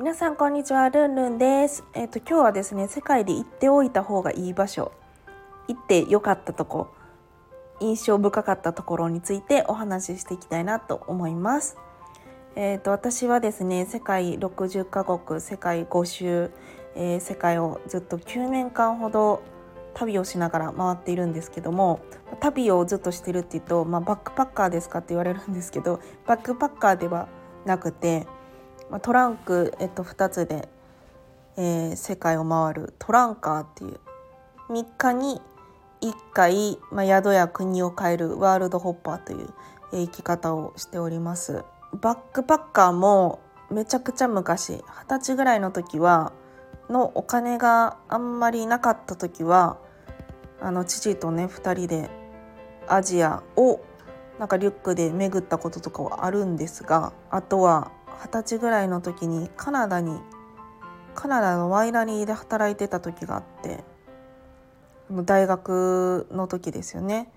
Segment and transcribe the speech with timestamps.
[0.00, 1.84] 皆さんこんにちは、ルンルンです。
[1.92, 4.92] えっ、と今日はですね、世界で行っておいた方がいい場所、
[5.68, 6.88] 行ってよかったとこ、
[7.80, 11.76] 印象深かったところについてお話ししていきたいなと思います。
[12.56, 16.50] えっ、と私はですね、世界60カ国、世界5周、
[16.94, 19.42] えー世界をずっと9年間ほど
[19.92, 22.00] 旅をしながら回っているんですけども
[22.40, 27.28] 旅をずっとしてるって言うと、まあ、バックパッカーですかって言われるんですけどバックパッカーでは
[27.66, 28.26] なくて、
[28.90, 30.68] まあ、トランク、えっと、2つで、
[31.56, 34.00] えー世界を回るトランカーっていう
[34.68, 35.40] 3日に
[36.00, 39.48] 1回、まあ、宿や国を変えるワールドホッパーという、
[39.92, 41.64] えー生き方をしております。
[42.00, 46.32] バックパッカーもめちゃくちゃ昔二十歳ぐらいの時は
[46.88, 49.78] のお金があんまりなかった時は
[50.60, 52.10] あの父とね2人で
[52.88, 53.80] アジアを
[54.38, 57.92] なんかリュックで巡ったこととかはあるんですがあとは
[58.22, 60.20] 二十歳ぐらいの時にカナダに
[61.14, 63.82] カナダのワイナリーで働いてた時があって
[65.24, 67.32] 大学の時ですよね。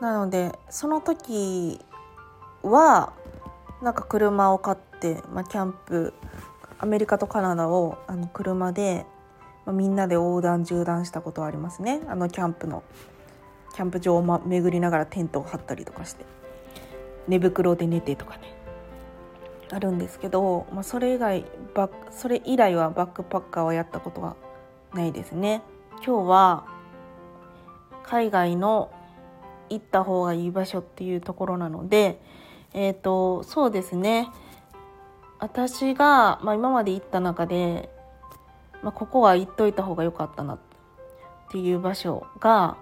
[0.00, 1.80] なのでその時
[2.62, 3.12] は
[3.82, 6.14] なんか車を買って、まあ、キャンプ
[6.78, 9.06] アメリカとカナダをあの車で、
[9.66, 12.82] まあ、みんなで横断縦断したことはありますねあのキャンプの
[13.74, 16.24] キャンプ場を、巡りながらテントを張ったりとかして
[17.26, 18.53] 寝袋で寝てとかね
[19.70, 21.44] あるんですけど、まあ、それ以外
[21.74, 24.36] バッそれ以来はバックパッカーはやったことは
[24.92, 25.62] ないですね
[26.04, 26.66] 今日は
[28.02, 28.92] 海外の
[29.70, 32.20] 行った方がいい場所っていうところなので
[32.74, 34.28] えっ、とそうですね
[35.38, 37.90] 私が、まあ、今まで行った中で、
[38.82, 40.58] まあ、ここは行っといた方が良かったなっ
[41.50, 42.76] ていう場所が、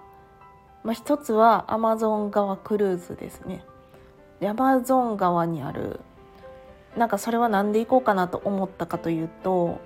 [0.83, 3.63] まあ、一つはアマゾン川クルーズですね。
[4.39, 5.99] でアマゾン川にある
[6.97, 9.81] なんかそれは何で行こうかなと思ったかというと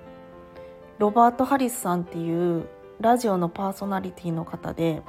[0.98, 2.68] ロバート・ハリスさんっていう
[3.00, 5.02] ラジオのパーソナリティの方で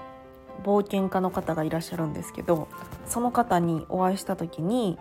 [0.64, 2.68] 冒険家の方がいらっしゃるんですけど
[3.06, 4.98] その方にお会いした時に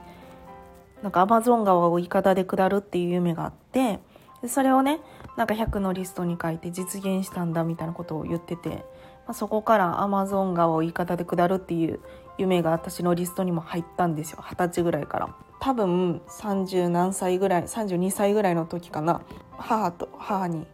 [1.02, 4.00] なんかアマゾン川をイカダで下るっていう夢があって
[4.46, 5.00] それをね
[5.36, 8.84] なんか100のリストに書いて実現したんだみたいなことを言ってて、ま
[9.28, 12.00] あ、そこからアマゾン川をイカダで下るっていう
[12.38, 14.38] 夢が私のリストにも入ったんですよ。
[14.42, 15.47] 二十歳ぐらいから。
[15.60, 19.22] 多分30何歳ぐらい32歳ぐらいの時かな。
[19.56, 20.66] 母と母に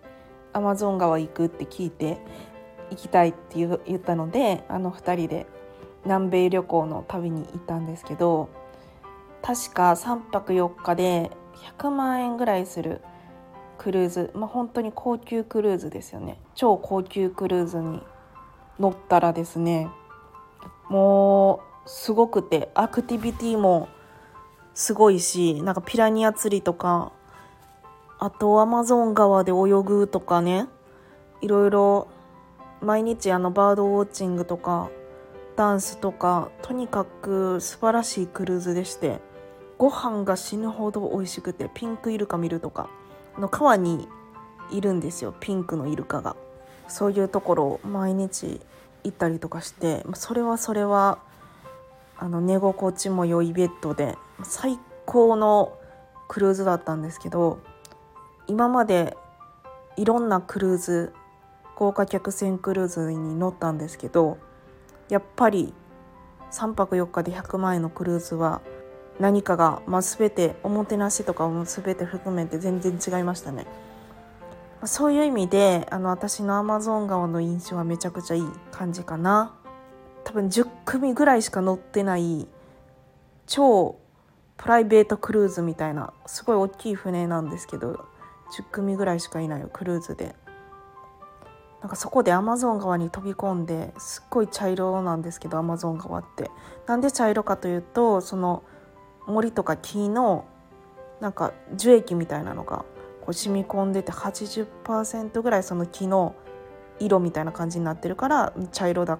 [0.53, 2.19] アマゾン川行くって聞いて
[2.91, 5.47] 行きたいって言ったのであの2人で
[6.05, 8.51] 南米旅行の旅に行ったんですけど
[9.43, 11.31] 確か3泊4日で
[11.79, 13.01] 100万円ぐらいする
[13.79, 16.39] クルーズまあ本当に高級クルーズですよね。
[16.55, 18.03] 超高級クルーズに
[18.79, 19.89] 乗ったらですね
[20.89, 23.89] もうすごくてアクティビティも
[24.75, 27.13] すごいしなんかピラニア釣りとか
[28.19, 30.67] あとアマゾン川で泳ぐとかね
[31.41, 32.09] いろいろ
[32.81, 34.91] 毎日あのバードウォッチングとか
[35.57, 39.21] ダンスとかとにかく素晴らしいクルーズでして
[39.79, 42.89] ご飯が死ぬほど美味しくてピンクイルカ見るとか
[43.39, 44.09] の川に
[44.71, 46.37] いるんですよピンクのイルカが。
[46.89, 48.61] そういうところを毎日
[49.05, 51.19] 行ったりとかしてそれはそれは
[52.19, 55.79] あの寝心地も良いベッドで最高の
[56.29, 57.61] クルーズだったんですけど
[58.47, 59.17] 今まで
[59.97, 61.13] いろんなクルーズ
[61.77, 64.39] 豪華客船クルーズに乗ったんですけど
[65.09, 65.73] やっぱり
[66.51, 68.63] 3泊4日で100万円のクルーズは
[69.21, 73.67] 何かが、まあ、全ておもてなしとかも全て含めて全然違いましたね。
[74.85, 79.55] そういう意味であの私のアマゾン川の印象はめちゃくちゃいい感じかな。
[80.25, 82.47] 多分10組ぐらいしか乗ってない
[83.47, 83.97] 超
[84.57, 88.07] プライベートクルーズみたいなすごい大きい船なんですけど
[88.57, 90.37] 10組ぐらいしかいないよクルーズで。
[91.81, 96.51] なんかそこでアマゾン川に飛び込んですっごい茶色なんですけどアマゾン川って。
[96.87, 98.63] なんで茶色かというとその
[99.27, 100.47] 森とか木の
[101.21, 102.87] なんか樹液みたいなのが
[103.21, 106.35] こう染み込んでて80%ぐらいその木の
[107.01, 109.19] 色みたいな感じになってるから茶色だ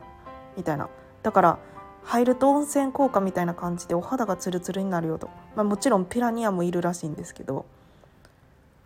[0.57, 0.89] みたいな。
[1.23, 1.59] だから
[2.05, 7.67] 入ると温泉効果みたいな感じでお肌がツルツルになるよと、まあ、もちろんピラニアもいるらしいんですけど。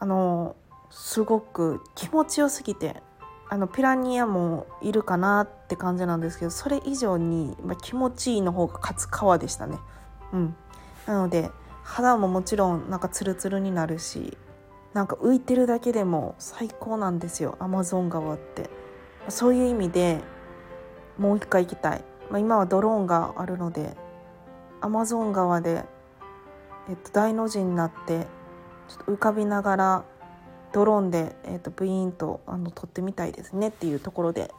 [0.01, 0.55] あの
[0.91, 3.03] すごく気持ちよすぎて
[3.51, 9.79] あのピラニアもいるかなって感じなんですけどそれ以上に、まあ、気持ちいいの方が勝つ川でしたね。
[10.33, 10.57] うん、
[11.07, 11.51] なので
[11.83, 14.37] 肌ももちろんなんかツルツルになるし
[14.93, 18.71] なんか浮いてるだけでも最高なんですよアマゾン川って。
[19.29, 20.21] そういう意味で
[21.19, 23.97] もう一回行きたい、まあ、今はドローンがあるので
[24.81, 25.85] アマゾン川で、
[26.89, 28.27] えっと、大の字になって
[28.89, 30.05] ちょっと浮かびながら
[30.73, 34.53] ドローンで、えーと、ブイーンとあの撮ってみたいですねっていうところで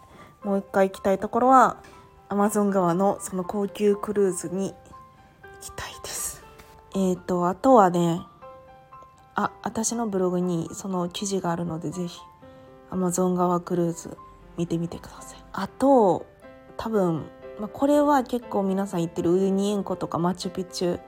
[0.44, 1.78] もう一回行きたいところは
[2.28, 4.76] アマゾン川のその高級クルーズに行
[5.62, 6.44] きたいです。
[6.96, 8.22] えっ、ー、とあとはね
[9.36, 12.20] あ私のブログにその記事があるのでぜひ
[12.90, 14.18] アマゾン川クルーズ
[14.58, 15.40] 見てみてください。
[15.54, 16.26] あと
[16.80, 21.00] 多分、まあ、これは結構皆さん言ってるウユニ塩湖とかマチュピチュ。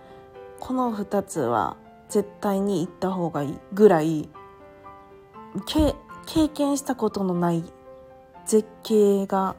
[0.59, 1.77] この2つは
[2.09, 4.29] 絶対に行った方がいいぐらい。
[5.65, 7.63] 経験したことのない
[8.45, 9.55] 絶景が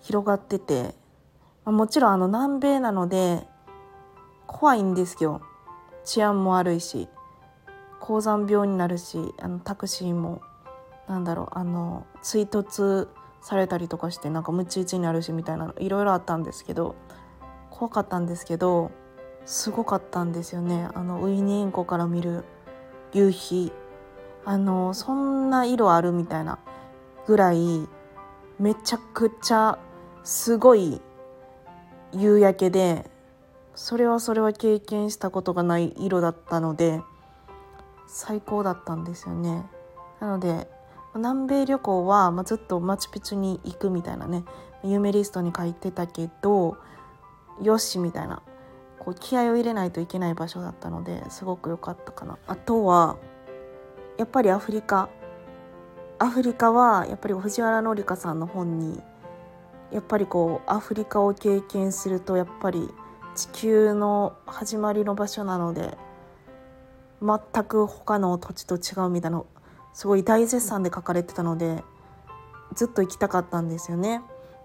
[0.00, 0.94] 広がってて、
[1.64, 3.46] まあ、もちろんあの南米なので
[4.46, 5.40] 怖いんですよ。
[6.04, 7.08] 治安も悪いし
[8.00, 10.42] 高山病になるしあのタクシーも
[11.08, 13.08] なんだろうあの追突
[13.42, 16.94] されたりとかしてなんかムチ打ちになるしみたいなのいろいろあったんですけど
[17.70, 18.92] 怖かったんですけど
[19.44, 22.44] すごかったんですよねあのウイニ塩湖から見る
[23.12, 23.72] 夕日
[24.44, 26.58] あのそんな色あるみたいな
[27.26, 27.88] ぐらい
[28.58, 29.78] めちゃくちゃ
[30.22, 31.00] すごい
[32.12, 33.10] 夕焼けで
[33.74, 37.00] それはそれは経験したことがない色だったので
[38.06, 39.64] 最高だったんですよね。
[40.20, 40.68] なので
[41.14, 44.44] 南米旅行は、まあ、ずっとマチュピチュに行くみたいなね
[44.82, 46.76] 夢リストに書いてたけど
[47.60, 48.42] よしみたいな
[48.98, 52.38] こう気合を入れないといけない場所だったのですごく良かったかな。
[52.46, 53.16] あとは
[54.16, 55.08] やっぱりアフリカ
[56.18, 59.00] アフリカはやっぱり藤原紀香さんの本に
[59.90, 62.88] やっぱりこうアフリカを経験するとやっぱり
[63.34, 65.96] 地球の始まりの場所なので
[67.20, 69.42] 全く他の土地と違うみたいな
[69.92, 71.84] すごい大絶賛で書かれてたので
[72.74, 74.22] ずっと行きたかったんですよね。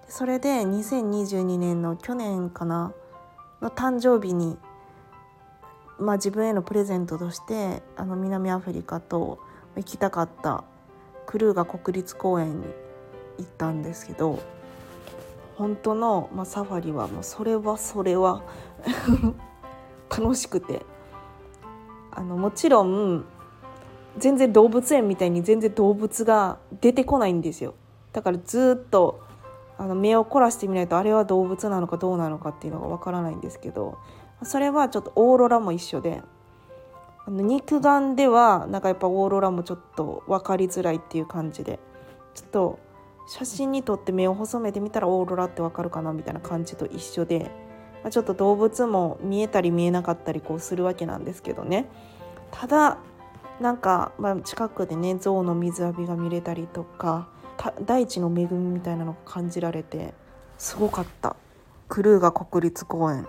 [0.08, 2.94] それで2022年の去年かな
[3.62, 4.58] の誕生日に
[6.00, 9.40] まあ、自分へのプレゼントとしてあの南アフリカと
[9.76, 10.64] 行きたかった
[11.26, 12.68] クルーガ国立公園に
[13.40, 14.40] 行ったんですけど
[15.56, 18.44] 本当の、まあ、サファリはもうそれはそれは
[20.10, 20.86] 楽しくて
[22.12, 23.26] あのもちろん
[24.18, 27.74] 全然動物園みたいに全然動物が出てこないんですよ。
[28.14, 29.22] だからずっと
[29.78, 33.98] あの目を凝らしてみないとあれは動物なのかどうなのかっていうのがわからないんですけど
[34.44, 36.22] それはちょっとオーロラも一緒で
[37.26, 41.80] あの肉眼ではなんかやっぱオーロラもちょっと分かりづらいっていう感じで
[42.34, 42.80] ちょっと
[43.28, 47.52] 写真に撮って目を細めてみたらオーロラって分かるかなみたいな感じと一緒で、
[48.02, 51.86] まあ、ちょっと動物も見えたり見えなかったりこうするわけなんですけどね。
[52.52, 52.98] ただ
[53.60, 57.28] なんか、まあ、近くでね象の水浴びが見れたりとか
[57.86, 60.14] 大地の恵みみたいなのが感じられて
[60.58, 61.36] すごかった。
[61.88, 63.28] クルーガ国立公園。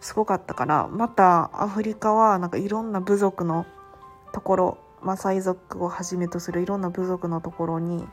[0.00, 3.64] すごかったからまたアフリカはなんかいろんな部族の
[4.34, 8.06] ところマサイ族をはじめとするいろんな部族のところに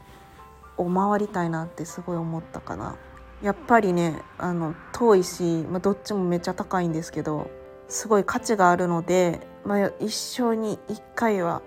[0.77, 2.95] を回りたいなってすごい思ったかな。
[3.41, 7.49] やっぱりねあの遠いし、まあ、どっちもめっちゃ高いんですけど
[7.91, 11.61] すごい価値があるので、まあ、一生に一回は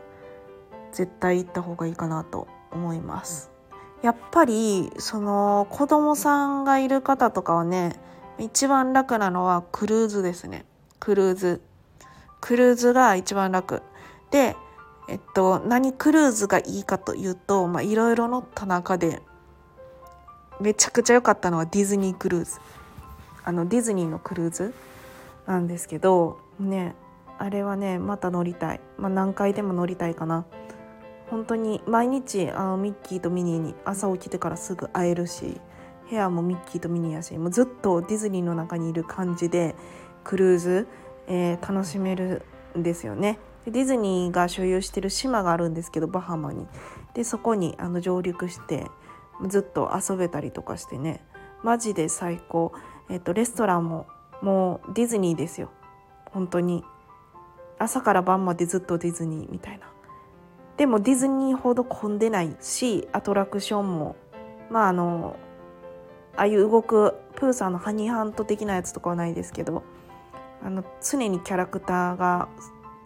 [0.91, 3.51] 絶対行った方がいいかなと思います。
[4.03, 7.97] やっぱりその子供さんがいる方とかはね
[8.39, 10.65] 一番楽なのはクルーズですね。
[10.99, 11.61] クルーズ。
[12.41, 13.83] クルーズが一番楽。
[14.31, 14.57] で、
[15.09, 19.21] えっと、何クルーズがいいかというと、まあ、いろいろ乗った中で、
[20.59, 22.61] めちゃくちゃ良かったのはディズニークルーズ。
[23.45, 24.75] あの、ディズニーのクルーズ
[25.47, 26.95] なんですけど、ね、
[27.39, 28.81] あれはね、また乗りたい。
[28.99, 30.47] まあ、何回でも乗りたいかな。
[31.31, 35.61] 本当に毎日あのミッキーとミニーに朝起きてからすぐ会えるし
[36.09, 39.75] 部屋もミッキーとミニーやしもうずっとディズニーの中にいる感じで
[40.23, 40.89] クルーズ、
[41.27, 42.43] えー、楽しめる
[42.79, 43.39] んですよね。
[43.65, 46.67] でディズニーが所有してる島があるんですけどバハマに
[47.15, 48.87] でそこにあの上陸して
[49.47, 51.25] ずっと遊べたりとかしてね
[51.63, 52.73] マジで最高、
[53.09, 54.07] えっ、ー、とレストランも
[54.45, 55.71] もうディズニーですよ。
[56.27, 56.85] 本当に。
[57.79, 59.87] 朝から晩までずっとディズニーみたいな。
[60.77, 64.17] でもディズニーほど混んでないしアトラクションも。
[64.71, 65.37] まああの
[66.37, 69.83] ああいう動くプーさんのハニーハント的なやつとかはないですけど
[70.63, 72.49] あの常にキャラクターが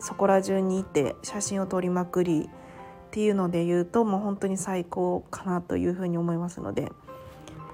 [0.00, 6.90] そこら中にいて写真を撮りまくりっていうので言うともう本当に最高かなというふうに思いますので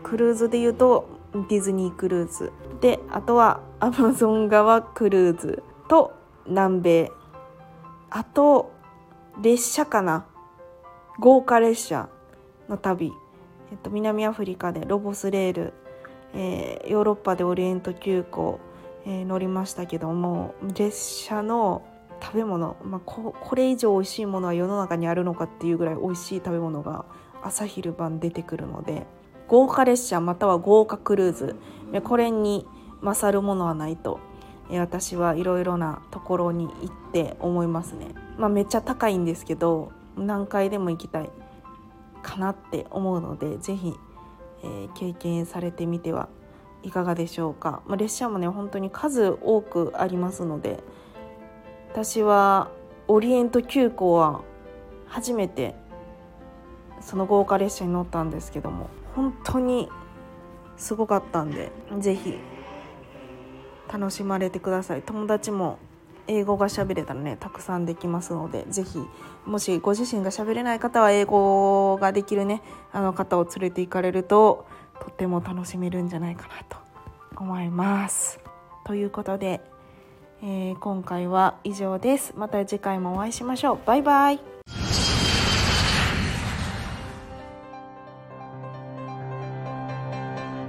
[0.03, 2.53] クルーズで言うとディズニークルーズ。
[2.81, 6.13] であとはアマゾン川クルーズと
[6.47, 7.13] 南米。
[8.11, 8.73] あと
[9.43, 10.27] 列車かな。
[11.19, 12.09] 豪華列車
[12.69, 13.13] の旅、
[13.71, 15.73] えっと、南アフリカでロボスレール、
[16.35, 18.59] えー、ヨーロッパでオリエント急行、
[19.07, 21.83] えー、乗りましたけども列車の
[22.21, 27.05] 食べ物、まあ、ここれ以上美味しいものは世の中にあるのかっていうぐらい美味しい食べ物が
[27.43, 29.07] 朝昼晩出てくるので。
[29.49, 31.57] 豪華列車または豪華クルーズ。
[32.03, 32.67] これに
[33.03, 34.21] 勝るものはないと。
[34.71, 38.09] 私はいろいろなところに行って思いますね、
[38.39, 41.31] まあ、めっちゃ高いんですけど何回でも行きたい
[42.23, 43.95] かなって思うので是非、
[44.63, 46.29] えー、経験されてみては
[46.83, 50.83] いかがでしょうか、まあ、列車もね本当に数多くありますので
[51.93, 52.71] 私は
[53.07, 54.43] オリエント急行は
[55.07, 55.75] 初めて
[57.01, 59.89] その豪華列車に乗ったんですけども本当に
[60.77, 62.39] すごかったんで是非
[63.93, 65.79] 楽しまれてください友達も
[66.27, 68.99] 英語が喋れたらねたくさんできますので是非
[69.47, 74.67] もしご自身が喋れない方は英語ができるねあの方を連れて行かれると
[75.01, 76.77] とっても楽しめるんじゃないかなと
[77.37, 78.41] 思います。
[78.85, 79.61] ということで、
[80.43, 82.35] えー、今回は以上です。
[82.37, 83.79] また次回もお会いしましょう。
[83.87, 84.84] バイバイ。